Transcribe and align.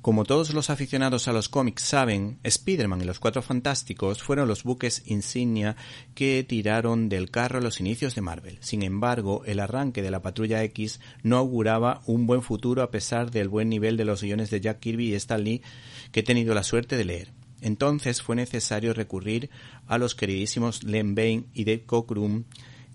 Como 0.00 0.24
todos 0.24 0.54
los 0.54 0.70
aficionados 0.70 1.26
a 1.26 1.32
los 1.32 1.48
cómics 1.48 1.82
saben, 1.82 2.38
Spider-Man 2.44 3.00
y 3.00 3.04
los 3.04 3.18
Cuatro 3.18 3.42
Fantásticos 3.42 4.22
fueron 4.22 4.46
los 4.46 4.62
buques 4.62 5.02
insignia 5.06 5.74
que 6.14 6.44
tiraron 6.48 7.08
del 7.08 7.32
carro 7.32 7.58
a 7.58 7.60
los 7.60 7.80
inicios 7.80 8.14
de 8.14 8.20
Marvel. 8.20 8.58
Sin 8.60 8.84
embargo, 8.84 9.42
el 9.44 9.58
arranque 9.58 10.00
de 10.00 10.12
la 10.12 10.22
Patrulla 10.22 10.62
X 10.62 11.00
no 11.24 11.36
auguraba 11.36 12.02
un 12.06 12.28
buen 12.28 12.42
futuro 12.42 12.82
a 12.82 12.92
pesar 12.92 13.32
del 13.32 13.48
buen 13.48 13.68
nivel 13.68 13.96
de 13.96 14.04
los 14.04 14.22
guiones 14.22 14.50
de 14.50 14.60
Jack 14.60 14.78
Kirby 14.78 15.08
y 15.08 15.14
Stan 15.14 15.42
Lee 15.42 15.62
que 16.12 16.20
he 16.20 16.22
tenido 16.22 16.54
la 16.54 16.62
suerte 16.62 16.96
de 16.96 17.04
leer. 17.04 17.32
Entonces 17.60 18.22
fue 18.22 18.36
necesario 18.36 18.94
recurrir 18.94 19.50
a 19.88 19.98
los 19.98 20.14
queridísimos 20.14 20.84
Len 20.84 21.16
Bain 21.16 21.48
y 21.54 21.64
Dave 21.64 21.84
Cockrum 21.84 22.44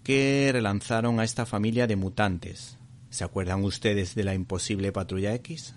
que 0.03 0.49
relanzaron 0.53 1.19
a 1.19 1.25
esta 1.25 1.45
familia 1.45 1.85
de 1.85 1.97
mutantes. 1.97 2.77
¿Se 3.09 3.25
acuerdan 3.25 3.63
ustedes 3.65 4.15
de 4.15 4.23
la 4.23 4.33
imposible 4.33 4.93
Patrulla 4.93 5.33
X? 5.35 5.75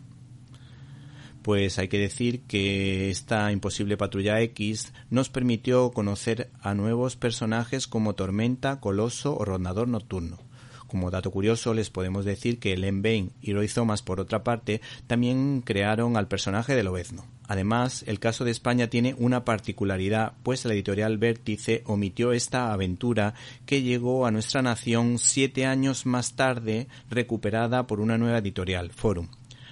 Pues 1.46 1.78
hay 1.78 1.86
que 1.86 2.00
decir 2.00 2.40
que 2.40 3.08
esta 3.08 3.52
imposible 3.52 3.96
patrulla 3.96 4.40
X 4.40 4.92
nos 5.10 5.28
permitió 5.28 5.92
conocer 5.92 6.50
a 6.60 6.74
nuevos 6.74 7.14
personajes 7.14 7.86
como 7.86 8.16
Tormenta, 8.16 8.80
Coloso 8.80 9.36
o 9.36 9.44
Rondador 9.44 9.86
Nocturno. 9.86 10.40
Como 10.88 11.12
dato 11.12 11.30
curioso 11.30 11.72
les 11.72 11.88
podemos 11.88 12.24
decir 12.24 12.58
que 12.58 12.76
Len 12.76 13.00
Bain 13.00 13.30
y 13.40 13.52
Roy 13.52 13.68
Thomas 13.68 14.02
por 14.02 14.18
otra 14.18 14.42
parte 14.42 14.80
también 15.06 15.62
crearon 15.64 16.16
al 16.16 16.26
personaje 16.26 16.74
de 16.74 16.82
Lobezno. 16.82 17.26
Además, 17.46 18.02
el 18.08 18.18
caso 18.18 18.44
de 18.44 18.50
España 18.50 18.88
tiene 18.88 19.14
una 19.16 19.44
particularidad, 19.44 20.32
pues 20.42 20.64
la 20.64 20.74
editorial 20.74 21.16
Vértice 21.16 21.84
omitió 21.86 22.32
esta 22.32 22.72
aventura 22.72 23.34
que 23.66 23.82
llegó 23.82 24.26
a 24.26 24.32
nuestra 24.32 24.62
nación 24.62 25.20
siete 25.20 25.64
años 25.64 26.06
más 26.06 26.34
tarde, 26.34 26.88
recuperada 27.08 27.86
por 27.86 28.00
una 28.00 28.18
nueva 28.18 28.38
editorial, 28.38 28.90
Forum 28.90 29.28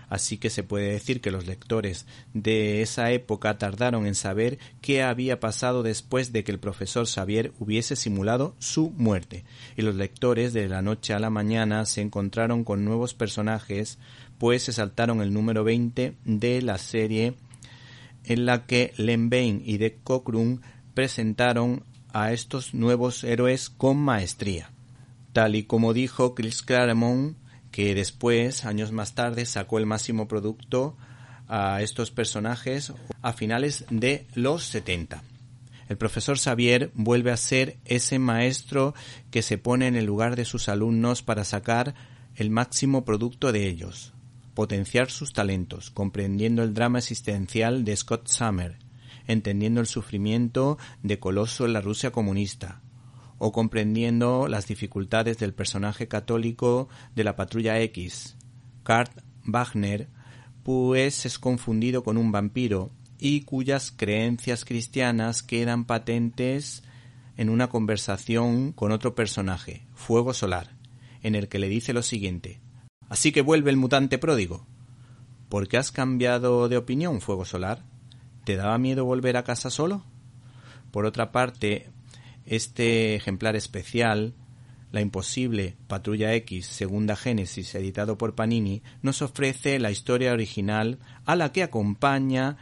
así 0.09 0.39
que 0.39 0.51
se 0.51 0.63
puede 0.63 0.93
decir 0.93 1.21
que 1.21 1.31
los 1.31 1.47
lectores 1.47 2.07
de 2.33 2.83
esa 2.83 3.11
época 3.11 3.59
tardaron 3.59 4.07
en 4.07 4.15
saber 4.15 4.59
qué 4.81 5.03
había 5.03 5.41
pasado 5.41 5.83
después 5.83 6.33
de 6.33 6.45
que 6.45 6.53
el 6.53 6.59
profesor 6.59 7.07
Xavier 7.07 7.53
hubiese 7.59 7.97
simulado 7.97 8.55
su 8.59 8.91
muerte, 8.91 9.45
y 9.77 9.83
los 9.83 9.95
lectores 9.95 10.53
de 10.53 10.69
la 10.69 10.83
noche 10.83 11.15
a 11.15 11.19
la 11.19 11.31
mañana 11.31 11.85
se 11.87 12.01
encontraron 12.01 12.65
con 12.65 12.85
nuevos 12.85 13.15
personajes, 13.15 13.99
pues 14.39 14.63
se 14.63 14.73
saltaron 14.73 15.21
el 15.21 15.33
número 15.33 15.65
20 15.65 16.15
de 16.25 16.63
la 16.63 16.79
serie 16.79 17.35
en 18.25 18.47
la 18.47 18.67
que 18.67 18.93
Len 18.97 19.31
Bain 19.31 19.63
y 19.65 19.79
Dick 19.79 20.03
Cockrum 20.03 20.61
presentaron 20.95 21.85
a 22.13 22.33
estos 22.33 22.75
nuevos 22.75 23.25
héroes 23.25 23.71
con 23.71 23.99
maestría. 23.99 24.71
Tal 25.33 25.57
y 25.57 25.65
como 25.65 25.93
dijo 25.93 26.35
Chris 26.35 26.63
Claremont, 26.63 27.37
que 27.75 27.93
después, 27.97 28.67
años 28.67 28.93
más 28.93 29.17
tarde, 29.17 29.47
sacó 29.47 29.79
el 29.79 29.87
máximo 29.87 30.29
producto 30.29 30.97
a 31.49 31.83
estos 31.83 32.13
personajes 32.13 32.93
a 33.21 33.33
finales 33.33 33.85
de 33.91 34.29
los 34.37 34.63
70. 34.63 35.25
El 35.89 35.97
profesor 35.97 36.39
Xavier 36.39 36.93
vuelve 36.95 37.33
a 37.33 37.37
ser 37.37 37.79
ese 37.85 38.21
maestro 38.21 38.95
que 39.33 39.43
se 39.43 39.59
pone 39.59 39.89
en 39.89 39.97
el 39.97 40.05
lugar 40.05 40.37
de 40.37 40.45
sus 40.45 40.69
alumnos 40.69 41.25
para 41.25 41.43
sacar 41.43 41.97
el 42.37 42.49
máximo 42.49 43.05
producto 43.05 43.51
de 43.51 43.67
ellos, 43.67 44.13
potenciar 44.55 45.11
sus 45.11 45.33
talentos, 45.33 45.91
comprendiendo 45.91 46.63
el 46.63 46.75
drama 46.75 47.01
existencial 47.01 47.85
de 47.85 47.97
Scott 47.97 48.29
Summer, 48.29 48.79
entendiendo 49.27 49.81
el 49.81 49.89
sufrimiento 49.89 50.79
de 51.03 51.19
Coloso 51.19 51.67
en 51.67 51.73
la 51.73 51.81
Rusia 51.81 52.13
comunista, 52.13 52.84
o 53.39 53.53
comprendiendo 53.53 54.49
las 54.49 54.67
dificultades 54.67 55.39
del 55.39 55.55
personaje 55.55 56.09
católico 56.09 56.89
de 57.15 57.25
la 57.25 57.37
Patrulla 57.37 57.81
X, 57.81 58.37
Kurt 58.85 59.13
Wagner, 59.45 60.09
pues 60.63 61.27
es 61.27 61.39
confundido 61.39 62.03
con 62.03 62.17
un 62.17 62.33
vampiro 62.33 62.91
y 63.19 63.43
cuyas 63.43 63.93
creencias 63.95 64.65
cristianas 64.65 65.43
quedan 65.43 65.85
patentes 65.85 66.83
en 67.37 67.51
una 67.51 67.69
conversación 67.69 68.73
con 68.73 68.93
otro 68.93 69.15
personaje, 69.15 69.87
Fuego 69.95 70.35
Solar, 70.35 70.77
en 71.23 71.35
el 71.35 71.49
que 71.49 71.59
le 71.59 71.69
dice 71.69 71.93
lo 71.93 72.03
siguiente 72.03 72.61
Así 73.09 73.33
que 73.33 73.43
vuelve 73.43 73.71
el 73.71 73.77
mutante 73.77 74.19
pródigo. 74.19 74.67
¿Por 75.49 75.69
qué 75.69 75.77
has 75.77 75.93
cambiado 75.93 76.69
de 76.69 76.77
opinión, 76.77 77.21
Fuego 77.21 77.45
Solar? 77.45 77.85
¿Te 78.45 78.57
daba 78.57 78.79
miedo 78.79 79.05
volver 79.05 79.37
a 79.37 79.45
casa 79.45 79.71
solo? 79.71 80.03
Por 80.91 81.05
otra 81.05 81.31
parte, 81.31 81.91
este 82.47 83.15
ejemplar 83.15 83.57
especial, 83.57 84.35
La 84.93 85.01
imposible 85.01 85.77
Patrulla 85.89 86.35
X, 86.35 86.67
segunda 86.67 87.17
Génesis, 87.17 87.75
editado 87.75 88.17
por 88.17 88.37
Panini, 88.37 88.83
nos 89.03 89.23
ofrece 89.23 89.81
la 89.81 89.91
historia 89.91 90.33
original 90.33 90.99
a 91.25 91.35
la 91.35 91.51
que 91.51 91.65
acompaña 91.65 92.57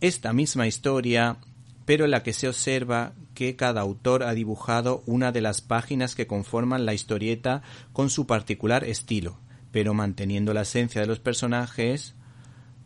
esta 0.00 0.32
misma 0.32 0.66
historia, 0.68 1.38
pero 1.84 2.04
en 2.04 2.12
la 2.12 2.22
que 2.22 2.32
se 2.32 2.48
observa 2.48 3.14
que 3.34 3.56
cada 3.56 3.80
autor 3.80 4.22
ha 4.22 4.32
dibujado 4.32 5.02
una 5.06 5.32
de 5.32 5.40
las 5.40 5.60
páginas 5.60 6.14
que 6.14 6.26
conforman 6.26 6.86
la 6.86 6.94
historieta 6.94 7.62
con 7.92 8.10
su 8.10 8.26
particular 8.26 8.84
estilo, 8.84 9.38
pero 9.72 9.92
manteniendo 9.92 10.54
la 10.54 10.62
esencia 10.62 11.00
de 11.00 11.06
los 11.06 11.20
personajes, 11.20 12.14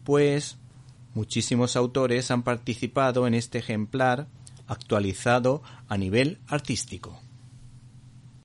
pues 0.05 0.59
muchísimos 1.15 1.77
autores 1.77 2.31
han 2.31 2.43
participado 2.43 3.27
en 3.27 3.35
este 3.35 3.59
ejemplar 3.59 4.27
actualizado 4.71 5.63
a 5.89 5.99
nivel 5.99 6.39
artístico. 6.47 7.21